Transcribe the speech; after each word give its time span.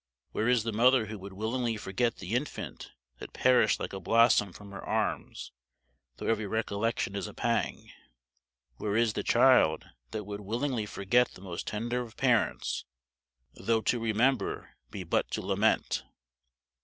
Where 0.31 0.47
is 0.49 0.63
the 0.63 0.71
mother 0.73 1.05
who 1.05 1.19
would 1.19 1.33
willingly 1.33 1.77
forget 1.77 2.15
the 2.15 2.33
infant 2.33 2.91
that 3.19 3.33
perished 3.33 3.79
like 3.79 3.93
a 3.93 3.99
blossom 3.99 4.51
from 4.51 4.71
her 4.71 4.83
arms 4.83 5.51
though 6.17 6.25
every 6.25 6.47
recollection 6.47 7.15
is 7.15 7.27
a 7.27 7.35
pang? 7.35 7.91
Where 8.77 8.97
is 8.97 9.13
the 9.13 9.21
child 9.21 9.85
that 10.09 10.23
would 10.23 10.41
willingly 10.41 10.87
forget 10.87 11.33
the 11.33 11.41
most 11.41 11.67
tender 11.67 12.01
of 12.01 12.17
parents, 12.17 12.83
though 13.53 13.81
to 13.81 13.99
remember 13.99 14.71
be 14.89 15.03
but 15.03 15.29
to 15.33 15.41
lament? 15.43 16.03